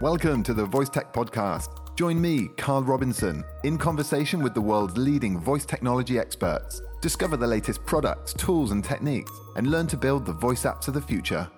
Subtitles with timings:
[0.00, 1.96] Welcome to the Voice Tech Podcast.
[1.96, 6.80] Join me, Carl Robinson, in conversation with the world's leading voice technology experts.
[7.00, 10.94] Discover the latest products, tools, and techniques, and learn to build the voice apps of
[10.94, 11.50] the future.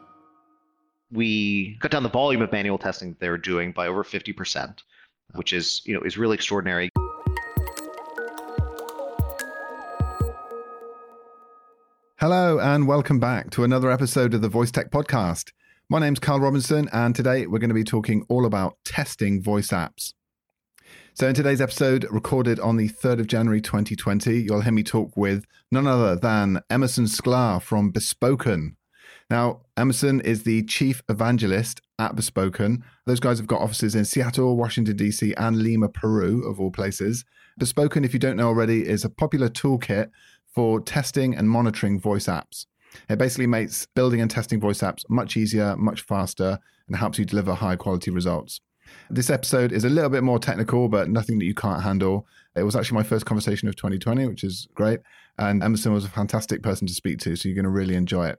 [1.12, 4.78] We cut down the volume of manual testing that they were doing by over 50%,
[5.34, 6.88] which is, you know, is really extraordinary.
[12.18, 15.52] Hello, and welcome back to another episode of the Voice Tech Podcast.
[15.92, 19.70] My name's Carl Robinson, and today we're going to be talking all about testing voice
[19.70, 20.14] apps.
[21.14, 25.16] So, in today's episode, recorded on the 3rd of January 2020, you'll hear me talk
[25.16, 28.76] with none other than Emerson Sklar from Bespoken.
[29.30, 32.84] Now, Emerson is the chief evangelist at Bespoken.
[33.06, 37.24] Those guys have got offices in Seattle, Washington, D.C., and Lima, Peru, of all places.
[37.58, 40.10] Bespoken, if you don't know already, is a popular toolkit
[40.54, 42.66] for testing and monitoring voice apps.
[43.08, 47.24] It basically makes building and testing voice apps much easier, much faster, and helps you
[47.24, 48.60] deliver high quality results.
[49.08, 52.26] This episode is a little bit more technical, but nothing that you can't handle.
[52.56, 55.00] It was actually my first conversation of 2020, which is great.
[55.38, 58.28] And Emerson was a fantastic person to speak to, so you're going to really enjoy
[58.28, 58.38] it.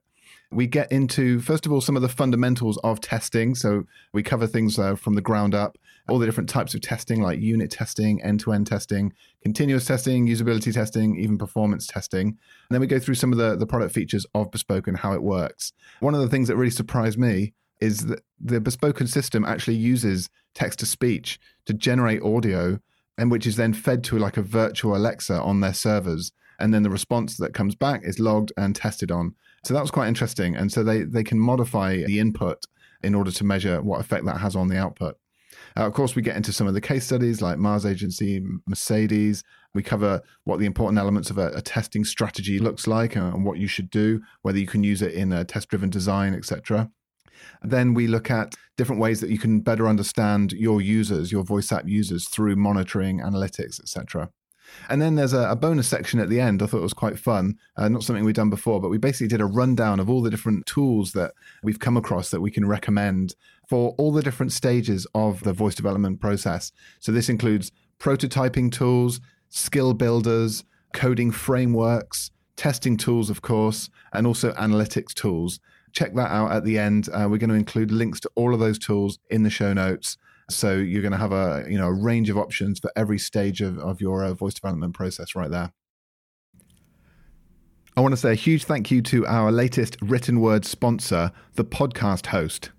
[0.51, 3.55] We get into, first of all, some of the fundamentals of testing.
[3.55, 5.77] So we cover things uh, from the ground up,
[6.09, 10.27] all the different types of testing, like unit testing, end to end testing, continuous testing,
[10.27, 12.27] usability testing, even performance testing.
[12.27, 12.37] And
[12.69, 15.23] then we go through some of the, the product features of Bespoken and how it
[15.23, 15.71] works.
[16.01, 20.29] One of the things that really surprised me is that the Bespoken system actually uses
[20.53, 22.79] text to speech to generate audio
[23.17, 26.31] and which is then fed to like a virtual Alexa on their servers.
[26.59, 29.35] And then the response that comes back is logged and tested on.
[29.63, 30.55] So that was quite interesting.
[30.55, 32.65] And so they, they can modify the input
[33.03, 35.17] in order to measure what effect that has on the output.
[35.77, 39.43] Uh, of course, we get into some of the case studies like Mars Agency, Mercedes.
[39.73, 43.45] We cover what the important elements of a, a testing strategy looks like and, and
[43.45, 46.89] what you should do, whether you can use it in a test driven design, etc.
[47.63, 51.71] Then we look at different ways that you can better understand your users, your voice
[51.71, 54.29] app users through monitoring, analytics, etc.
[54.89, 56.61] And then there's a, a, bonus section at the end.
[56.61, 57.57] I thought it was quite fun.
[57.77, 60.29] Uh, not something we've done before, but we basically did a rundown of all the
[60.29, 63.35] different tools that we've come across that we can recommend
[63.67, 66.71] for all the different stages of the voice development process.
[66.99, 70.63] So this includes prototyping tools, skill builders,
[70.93, 75.59] coding frameworks, testing tools, of course, and also analytics tools.
[75.93, 77.09] Check that out at the end.
[77.09, 80.17] Uh, we're going to include links to all of those tools in the show notes.
[80.55, 83.61] So you're going to have a you know a range of options for every stage
[83.61, 85.73] of, of your uh, voice development process right there.
[87.97, 91.65] I want to say a huge thank you to our latest written word sponsor, the
[91.65, 92.71] podcast host.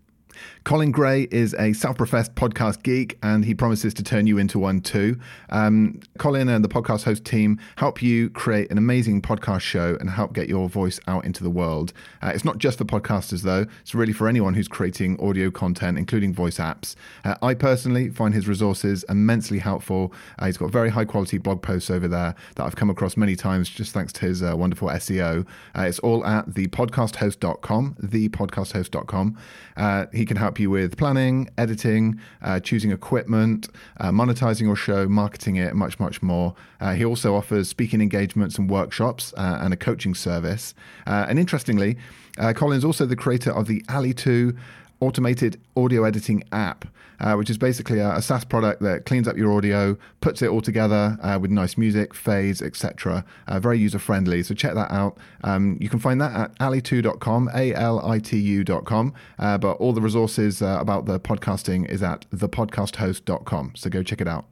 [0.64, 4.60] Colin Gray is a self professed podcast geek and he promises to turn you into
[4.60, 5.18] one too.
[5.50, 10.08] Um, Colin and the podcast host team help you create an amazing podcast show and
[10.08, 11.92] help get your voice out into the world.
[12.22, 15.98] Uh, it's not just for podcasters though, it's really for anyone who's creating audio content,
[15.98, 16.94] including voice apps.
[17.24, 20.12] Uh, I personally find his resources immensely helpful.
[20.38, 23.34] Uh, he's got very high quality blog posts over there that I've come across many
[23.34, 25.44] times just thanks to his uh, wonderful SEO.
[25.76, 29.38] Uh, it's all at thepodcasthost.com, thepodcasthost.com.
[29.76, 33.68] Uh, he can help you with planning, editing, uh, choosing equipment,
[33.98, 36.54] uh, monetizing your show, marketing it, much, much more.
[36.80, 40.74] Uh, he also offers speaking engagements and workshops uh, and a coaching service.
[41.06, 41.96] Uh, and interestingly,
[42.38, 44.56] uh, Colin's also the creator of the Alitu
[45.02, 46.86] automated audio editing app,
[47.18, 50.48] uh, which is basically a, a, SaaS product that cleans up your audio, puts it
[50.48, 53.24] all together uh, with nice music, fades, etc.
[53.48, 54.44] Uh, very user friendly.
[54.44, 55.18] So check that out.
[55.42, 59.12] Um, you can find that at alitu.com, A L I T U.com.
[59.40, 63.72] Uh, but all the resources uh, about the podcasting is at thepodcasthost.com.
[63.74, 64.46] So go check it out.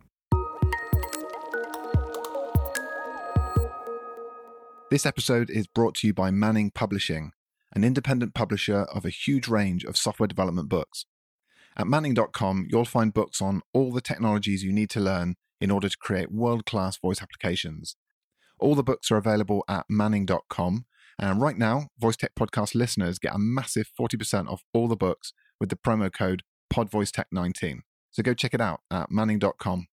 [4.90, 7.30] This episode is brought to you by Manning Publishing
[7.72, 11.06] an independent publisher of a huge range of software development books.
[11.76, 15.88] At Manning.com, you'll find books on all the technologies you need to learn in order
[15.88, 17.96] to create world class voice applications.
[18.58, 20.84] All the books are available at Manning.com,
[21.18, 25.32] and right now, Voice Tech Podcast listeners get a massive 40% off all the books
[25.58, 26.42] with the promo code
[26.72, 27.80] PodVoiceTech19.
[28.10, 29.86] So go check it out at Manning.com.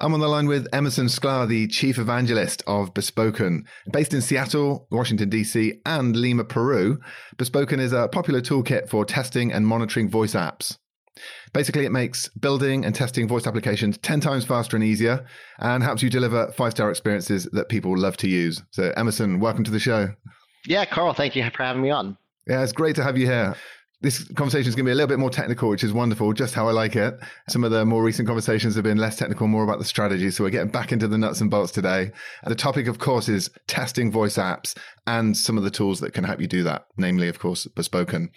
[0.00, 3.64] I'm on the line with Emerson Sklar, the chief evangelist of Bespoken.
[3.92, 7.00] Based in Seattle, Washington, D.C., and Lima, Peru,
[7.36, 10.78] Bespoken is a popular toolkit for testing and monitoring voice apps.
[11.52, 15.26] Basically, it makes building and testing voice applications 10 times faster and easier
[15.58, 18.62] and helps you deliver five star experiences that people love to use.
[18.70, 20.10] So, Emerson, welcome to the show.
[20.64, 22.16] Yeah, Carl, thank you for having me on.
[22.46, 23.56] Yeah, it's great to have you here.
[24.00, 26.54] This conversation is going to be a little bit more technical, which is wonderful, just
[26.54, 27.18] how I like it.
[27.48, 30.30] Some of the more recent conversations have been less technical, more about the strategy.
[30.30, 32.12] So we're getting back into the nuts and bolts today.
[32.44, 36.22] The topic, of course, is testing voice apps and some of the tools that can
[36.22, 38.30] help you do that, namely, of course, Bespoken.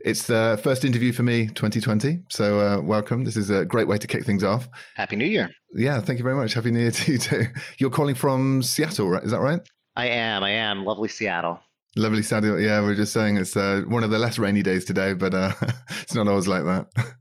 [0.00, 2.20] It's the first interview for me 2020.
[2.28, 3.24] So uh, welcome.
[3.24, 4.68] This is a great way to kick things off.
[4.94, 5.50] Happy New Year.
[5.74, 6.52] Yeah, thank you very much.
[6.52, 7.46] Happy New Year to you too.
[7.78, 9.22] You're calling from Seattle, right?
[9.22, 9.60] Is that right?
[9.96, 10.44] I am.
[10.44, 10.84] I am.
[10.84, 11.60] Lovely Seattle.
[11.96, 12.64] Lovely Saturday.
[12.64, 15.34] Yeah, we are just saying it's uh, one of the less rainy days today, but
[15.34, 15.52] uh,
[16.02, 16.86] it's not always like that.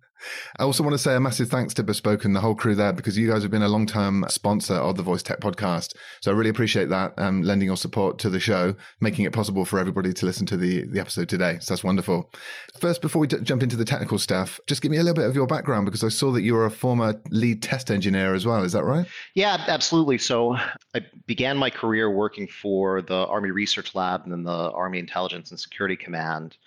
[0.60, 2.94] I also want to say a massive thanks to Bespoken and the whole crew there
[2.94, 5.96] because you guys have been a long term sponsor of the Voice Tech podcast.
[6.22, 9.66] So I really appreciate that, um, lending your support to the show, making it possible
[9.66, 11.58] for everybody to listen to the, the episode today.
[11.62, 12.32] So that's wonderful.
[12.80, 15.30] First, before we d- jump into the technical stuff, just give me a little bit
[15.30, 18.46] of your background because I saw that you were a former lead test engineer as
[18.46, 18.64] well.
[18.64, 19.08] Is that right?
[19.34, 20.18] Yeah, absolutely.
[20.18, 20.58] So
[20.96, 25.52] I began my career working for the Army Research Lab and then the Army Intelligence
[25.52, 26.58] and Security Command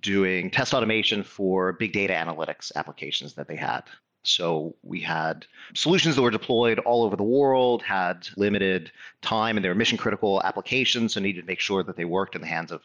[0.00, 3.82] doing test automation for big data analytics applications that they had.
[4.24, 8.90] So we had solutions that were deployed all over the world, had limited
[9.22, 12.34] time, and they were mission critical applications, so needed to make sure that they worked
[12.34, 12.82] in the hands of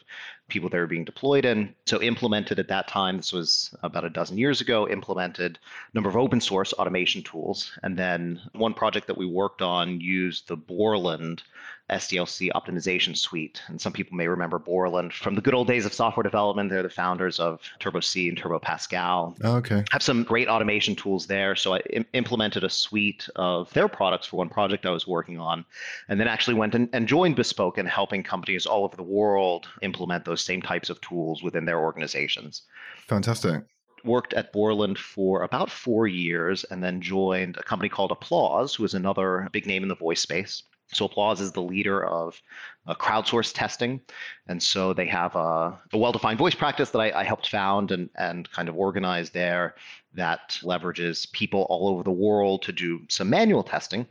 [0.48, 1.74] people they were being deployed in.
[1.86, 6.08] So implemented at that time, this was about a dozen years ago, implemented a number
[6.08, 7.76] of open source automation tools.
[7.82, 11.42] And then one project that we worked on used the Borland
[11.90, 13.60] SDLC optimization suite.
[13.68, 16.70] And some people may remember Borland from the good old days of software development.
[16.70, 19.36] They're the founders of Turbo C and Turbo Pascal.
[19.42, 19.84] Oh, okay.
[19.92, 21.54] Have some great automation tools there.
[21.54, 25.38] So I Im- implemented a suite of their products for one project I was working
[25.38, 25.64] on,
[26.08, 30.24] and then actually went and, and joined Bespoken, helping companies all over the world implement
[30.24, 32.62] those same types of tools within their organizations.
[33.06, 33.64] Fantastic
[34.04, 38.84] worked at Borland for about four years and then joined a company called Applause, who
[38.84, 40.62] is another big name in the voice space.
[40.92, 42.40] So Applause is the leader of
[42.86, 44.00] uh, crowdsourced testing,
[44.46, 48.10] and so they have a, a well-defined voice practice that I, I, helped found and
[48.16, 49.74] and kind of organize there
[50.12, 54.06] that leverages people all over the world to do some manual testing,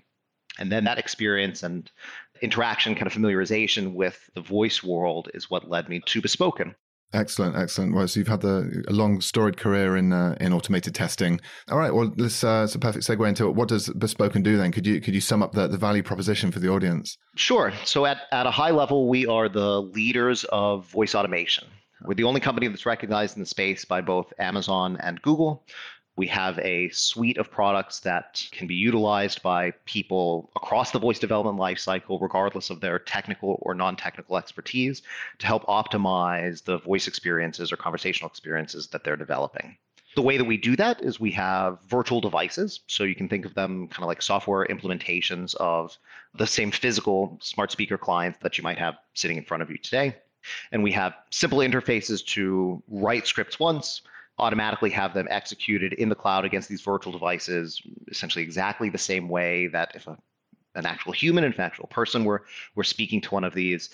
[0.60, 1.90] and then that experience and
[2.42, 6.76] interaction, kind of familiarization with the voice world, is what led me to Bespoken.
[7.14, 7.94] Excellent, excellent.
[7.94, 11.40] Well, so you've had the, a long, storied career in uh, in automated testing.
[11.70, 11.94] All right.
[11.94, 13.50] Well, this uh, a perfect segue into.
[13.52, 14.72] What does Bespoken do then?
[14.72, 17.18] Could you could you sum up the, the value proposition for the audience?
[17.36, 17.72] Sure.
[17.86, 21.68] So at at a high level, we are the leaders of voice automation.
[22.04, 25.64] We're the only company that's recognized in the space by both Amazon and Google.
[26.16, 31.18] We have a suite of products that can be utilized by people across the voice
[31.18, 35.02] development lifecycle, regardless of their technical or non technical expertise,
[35.40, 39.76] to help optimize the voice experiences or conversational experiences that they're developing.
[40.16, 42.82] The way that we do that is we have virtual devices.
[42.86, 45.98] So you can think of them kind of like software implementations of
[46.36, 49.78] the same physical smart speaker clients that you might have sitting in front of you
[49.78, 50.16] today.
[50.72, 54.02] And we have simple interfaces to write scripts once,
[54.40, 59.30] automatically have them executed in the cloud against these virtual devices, essentially exactly the same
[59.30, 60.18] way that if a,
[60.76, 62.44] an actual human, an actual person were,
[62.76, 63.90] were speaking to one of these,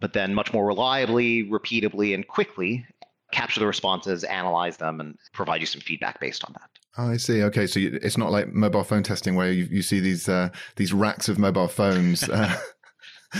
[0.00, 2.86] but then much more reliably, repeatably, and quickly
[3.32, 6.70] capture the responses, analyze them, and provide you some feedback based on that.
[6.98, 7.42] Oh, I see.
[7.42, 10.92] Okay, so it's not like mobile phone testing where you, you see these uh, these
[10.92, 12.28] racks of mobile phones.
[12.28, 12.54] Uh.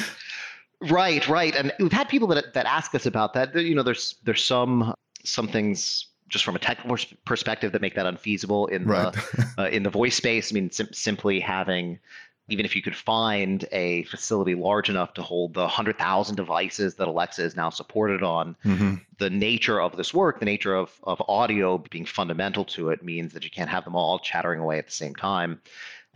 [0.90, 3.55] right, right, and we've had people that that ask us about that.
[3.55, 4.94] You know, there's there's some
[5.25, 9.12] some things just from a technical perspective that make that unfeasible in right.
[9.12, 10.52] the uh, in the voice space.
[10.52, 12.00] I mean, sim- simply having
[12.49, 17.06] even if you could find a facility large enough to hold the 100,000 devices that
[17.06, 18.94] Alexa is now supported on, mm-hmm.
[19.19, 23.32] the nature of this work, the nature of, of audio being fundamental to it means
[23.32, 25.60] that you can't have them all chattering away at the same time.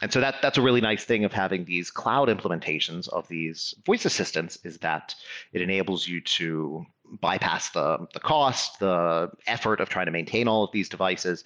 [0.02, 3.74] And so that that's a really nice thing of having these cloud implementations of these
[3.86, 5.14] voice assistants is that
[5.52, 6.84] it enables you to
[7.20, 11.44] bypass the, the cost, the effort of trying to maintain all of these devices,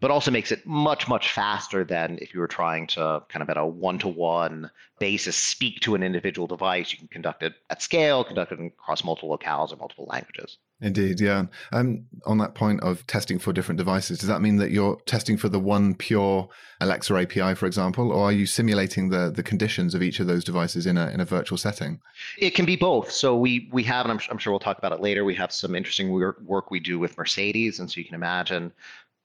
[0.00, 3.50] but also makes it much, much faster than if you were trying to kind of
[3.50, 6.92] at a one to one basis speak to an individual device.
[6.92, 10.58] You can conduct it at scale, conduct it across multiple locales or multiple languages.
[10.80, 11.46] Indeed, yeah.
[11.72, 15.36] And on that point of testing for different devices, does that mean that you're testing
[15.36, 16.48] for the one pure
[16.80, 20.44] Alexa API, for example, or are you simulating the the conditions of each of those
[20.44, 22.00] devices in a in a virtual setting?
[22.38, 23.10] It can be both.
[23.10, 25.24] So we we have, and I'm, I'm sure we'll talk about it later.
[25.24, 28.72] We have some interesting work we do with Mercedes, and so you can imagine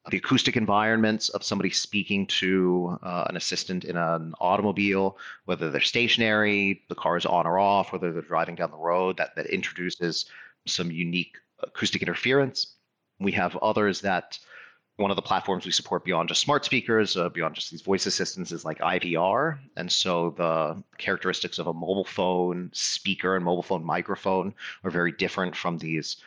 [0.09, 5.79] the acoustic environments of somebody speaking to uh, an assistant in an automobile, whether they're
[5.79, 9.45] stationary, the car is on or off, whether they're driving down the road, that, that
[9.45, 10.25] introduces
[10.65, 12.75] some unique acoustic interference.
[13.19, 14.39] We have others that
[14.97, 18.05] one of the platforms we support beyond just smart speakers, uh, beyond just these voice
[18.05, 19.57] assistants, is like IVR.
[19.75, 24.53] And so the characteristics of a mobile phone speaker and mobile phone microphone
[24.83, 26.17] are very different from these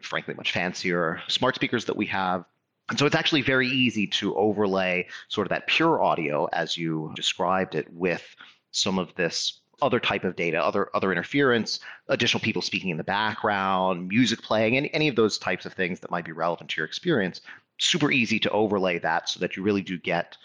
[0.00, 2.44] frankly, much fancier smart speakers that we have.
[2.88, 7.12] And so it's actually very easy to overlay sort of that pure audio as you
[7.16, 8.34] described it with
[8.72, 13.04] some of this other type of data, other other interference, additional people speaking in the
[13.04, 16.76] background, music playing, any, any of those types of things that might be relevant to
[16.78, 17.42] your experience.
[17.78, 20.36] Super easy to overlay that so that you really do get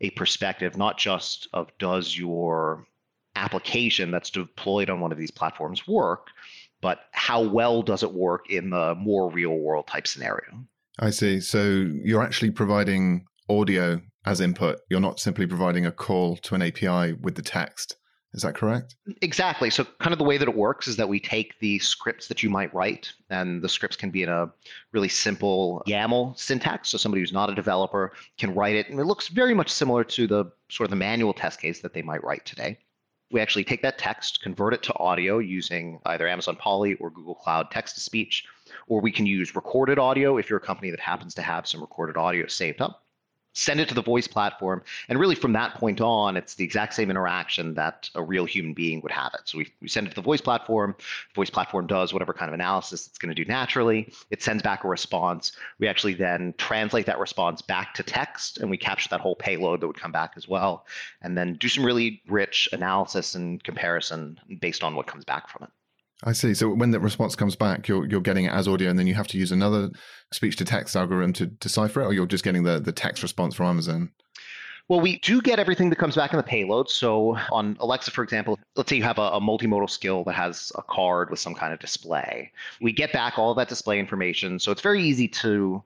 [0.00, 2.86] a perspective, not just of does your
[3.34, 6.28] application that's deployed on one of these platforms work,
[6.80, 10.64] but how well does it work in the more real world type scenario?
[10.98, 11.40] I see.
[11.40, 14.80] So you're actually providing audio as input.
[14.88, 17.96] You're not simply providing a call to an API with the text.
[18.36, 18.96] Is that correct?
[19.22, 19.70] Exactly.
[19.70, 22.42] So, kind of the way that it works is that we take the scripts that
[22.42, 24.52] you might write, and the scripts can be in a
[24.92, 26.90] really simple YAML syntax.
[26.90, 30.04] So, somebody who's not a developer can write it, and it looks very much similar
[30.04, 32.78] to the sort of the manual test case that they might write today.
[33.32, 37.34] We actually take that text, convert it to audio using either Amazon Polly or Google
[37.34, 38.44] Cloud text to speech,
[38.86, 41.80] or we can use recorded audio if you're a company that happens to have some
[41.80, 43.05] recorded audio saved up
[43.56, 44.82] send it to the voice platform.
[45.08, 48.74] And really, from that point on, it's the exact same interaction that a real human
[48.74, 49.40] being would have it.
[49.44, 50.94] So we, we send it to the voice platform.
[51.34, 54.12] Voice platform does whatever kind of analysis it's going to do naturally.
[54.30, 55.52] It sends back a response.
[55.78, 59.80] We actually then translate that response back to text, and we capture that whole payload
[59.80, 60.86] that would come back as well,
[61.22, 65.64] and then do some really rich analysis and comparison based on what comes back from
[65.64, 65.70] it.
[66.24, 66.54] I see.
[66.54, 69.14] So when the response comes back, you're you're getting it as audio, and then you
[69.14, 69.90] have to use another
[70.32, 73.54] speech to text algorithm to decipher it, or you're just getting the the text response
[73.54, 74.12] from Amazon.
[74.88, 76.88] Well, we do get everything that comes back in the payload.
[76.88, 80.70] So on Alexa, for example, let's say you have a, a, multimodal skill that has
[80.76, 82.52] a card with some kind of display.
[82.80, 84.60] We get back all that display information.
[84.60, 85.82] So it's very easy to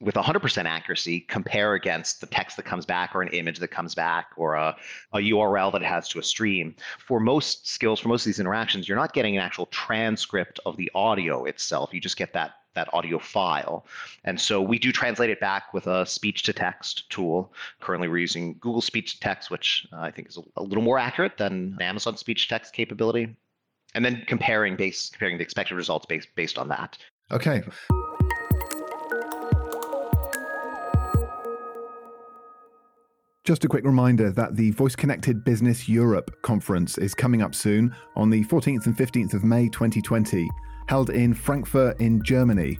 [0.00, 3.94] with 100% accuracy compare against the text that comes back or an image that comes
[3.94, 4.74] back or a,
[5.12, 6.74] a URL that it has to a stream.
[6.98, 10.76] For most skills, for most of these interactions, you're not getting an actual transcript of
[10.76, 11.92] the audio itself.
[11.92, 13.84] You just get that that audio file.
[14.24, 17.52] And so we do translate it back with a speech to text tool.
[17.80, 20.96] Currently, we're using Google Speech to Text, which uh, I think is a, little more
[20.96, 23.34] accurate than Amazon speech to text capability.
[23.94, 26.96] And then comparing base comparing the expected results based based on that.
[27.32, 27.62] Okay.
[33.50, 37.92] Just a quick reminder that the Voice Connected Business Europe conference is coming up soon
[38.14, 40.48] on the 14th and 15th of May 2020,
[40.86, 42.78] held in Frankfurt in Germany.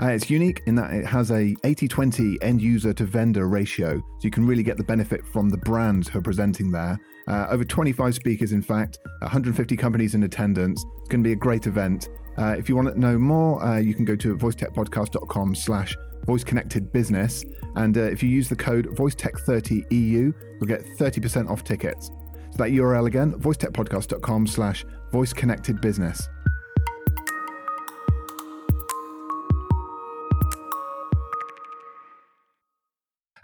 [0.00, 4.04] Uh, it's unique in that it has a 80-20 end user to vendor ratio, so
[4.22, 6.96] you can really get the benefit from the brands who are presenting there.
[7.26, 10.84] Uh, over 25 speakers, in fact, 150 companies in attendance.
[11.00, 12.10] It's going to be a great event.
[12.38, 15.96] Uh, if you want to know more, uh, you can go to voicetechpodcast.com slash
[16.26, 17.44] voice connected business.
[17.76, 22.10] And uh, if you use the code VoiceTech30EU, you'll get 30% off tickets.
[22.50, 26.28] So that URL again, voicetechpodcast.com slash voice connected business.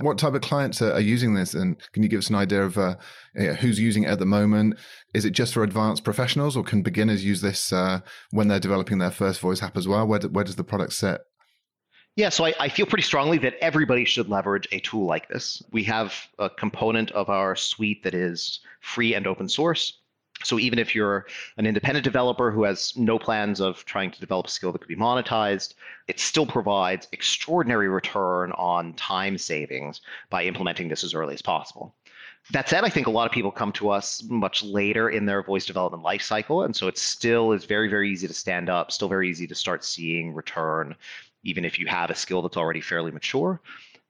[0.01, 2.77] What type of clients are, using this, and can you give us an idea of
[2.77, 2.97] uh,
[3.61, 4.77] who's using it at the moment?
[5.15, 8.01] Is it just for advanced professionals, or can beginners use this uh,
[8.33, 10.05] when they're developing their first voice app as well?
[10.05, 11.21] Where, do, where does the product sit?
[12.15, 15.63] Yeah, so I, I, feel pretty strongly that everybody should leverage a tool like this.
[15.73, 19.95] We have a component of our suite that is free and open source.
[20.45, 21.27] So even if you're
[21.57, 24.89] an independent developer who has no plans of trying to develop a skill that could
[24.89, 25.73] be monetized,
[26.07, 31.95] it still provides extraordinary return on time savings by implementing this as early as possible.
[32.51, 35.45] That said, I think a lot of people come to us much later in their
[35.45, 39.09] voice development lifecycle, and so it still is very, very easy to stand up, still
[39.09, 40.97] very easy to start seeing return
[41.45, 43.61] even if you have a skill that's already fairly mature.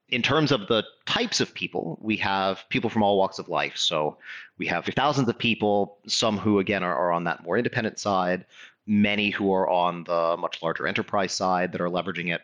[0.09, 3.77] In terms of the types of people, we have people from all walks of life.
[3.77, 4.19] So
[4.59, 8.45] we have thousands of people, some who, again, are, are on that more independent side,
[8.87, 12.43] many who are on the much larger enterprise side that are leveraging it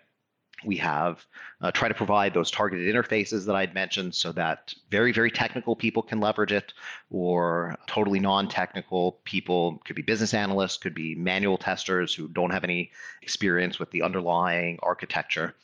[0.64, 1.24] we have
[1.60, 5.76] uh, try to provide those targeted interfaces that I'd mentioned so that very, very technical
[5.76, 6.72] people can leverage it,
[7.10, 12.50] or totally non technical people could be business analysts, could be manual testers who don't
[12.50, 12.90] have any
[13.22, 15.54] experience with the underlying architecture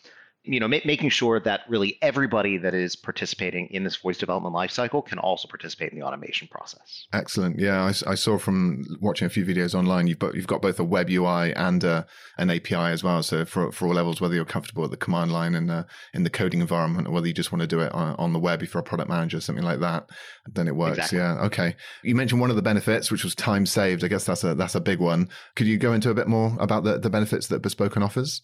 [0.44, 4.54] you know, ma- making sure that really everybody that is participating in this voice development
[4.54, 7.06] lifecycle can also participate in the automation process.
[7.14, 7.58] Excellent.
[7.58, 10.78] Yeah, I, I, saw from watching a few videos online, you've got, you've got both
[10.78, 12.04] a web UI and uh,
[12.36, 13.22] an API as well.
[13.22, 16.24] So for, for all levels, whether you're comfortable at the command line and uh, in
[16.24, 18.62] the coding environment, or whether you just want to do it on, on, the web,
[18.62, 20.10] if you're a product manager, something like that,
[20.52, 20.98] then it works.
[20.98, 21.18] Exactly.
[21.18, 21.44] Yeah.
[21.44, 21.76] Okay.
[22.02, 24.04] You mentioned one of the benefits, which was time saved.
[24.04, 25.30] I guess that's a that's a big one.
[25.56, 28.42] Could you go into a bit more about the, the benefits that Bespoken offers?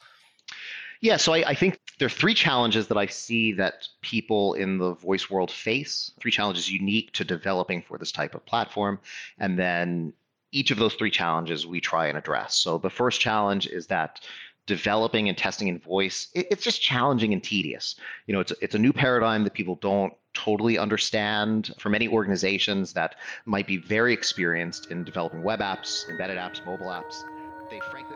[1.01, 4.77] Yeah, so I, I, think there are three challenges that I see that people in
[4.77, 9.01] the voice world face, three challenges unique to developing for this type of platform.
[9.39, 10.13] And then
[10.53, 12.55] each of those three challenges we try and address.
[12.55, 14.21] So the first challenge is that
[14.67, 17.97] developing and testing in voice, it, it's just challenging and tedious.
[18.27, 21.73] You know, it's it's a new paradigm that people don't totally understand.
[21.79, 23.17] For many organizations that
[23.47, 27.23] might be very experienced in developing web apps, embedded apps, mobile apps,
[27.71, 28.10] they frankly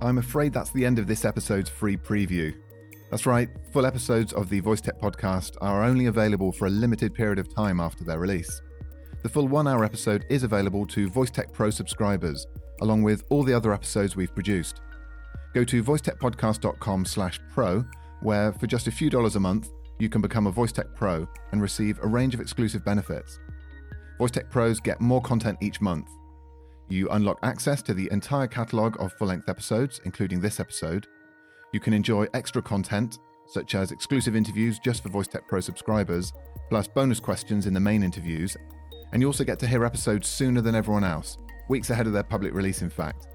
[0.00, 2.54] I'm afraid that's the end of this episode's free preview.
[3.10, 7.14] That's right, full episodes of the Voice Tech podcast are only available for a limited
[7.14, 8.62] period of time after their release.
[9.24, 12.46] The full one hour episode is available to Voice Tech Pro subscribers,
[12.80, 14.82] along with all the other episodes we've produced.
[15.52, 17.84] Go to voicetechpodcast.com slash pro,
[18.20, 21.26] where for just a few dollars a month, you can become a Voice Tech Pro
[21.50, 23.40] and receive a range of exclusive benefits.
[24.18, 26.08] Voice Tech Pros get more content each month,
[26.88, 31.06] you unlock access to the entire catalogue of full length episodes, including this episode.
[31.72, 36.32] You can enjoy extra content, such as exclusive interviews just for Voice Tech Pro subscribers,
[36.70, 38.56] plus bonus questions in the main interviews.
[39.12, 42.22] And you also get to hear episodes sooner than everyone else, weeks ahead of their
[42.22, 43.28] public release, in fact.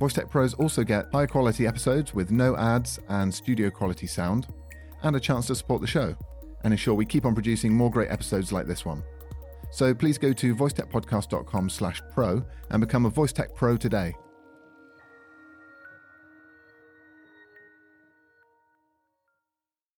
[0.00, 4.48] Voice Tech Pros also get high quality episodes with no ads and studio quality sound,
[5.02, 6.16] and a chance to support the show,
[6.64, 9.04] and ensure we keep on producing more great episodes like this one.
[9.74, 14.14] So please go to voicetechpodcast.com slash pro and become a Voice Tech Pro today.